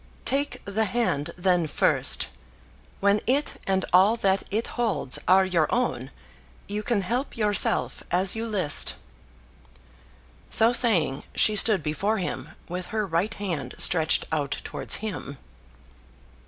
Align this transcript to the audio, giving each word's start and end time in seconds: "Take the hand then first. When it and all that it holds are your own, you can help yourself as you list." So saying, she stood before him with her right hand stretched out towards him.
"Take 0.25 0.63
the 0.65 0.85
hand 0.85 1.29
then 1.37 1.67
first. 1.67 2.29
When 3.01 3.21
it 3.27 3.61
and 3.67 3.85
all 3.93 4.15
that 4.17 4.41
it 4.49 4.65
holds 4.73 5.19
are 5.27 5.45
your 5.45 5.71
own, 5.71 6.09
you 6.67 6.81
can 6.81 7.01
help 7.03 7.37
yourself 7.37 8.01
as 8.09 8.35
you 8.35 8.47
list." 8.47 8.95
So 10.49 10.73
saying, 10.73 11.21
she 11.35 11.55
stood 11.55 11.83
before 11.83 12.17
him 12.17 12.49
with 12.67 12.87
her 12.87 13.05
right 13.05 13.35
hand 13.35 13.75
stretched 13.77 14.25
out 14.31 14.57
towards 14.63 14.95
him. 15.05 15.37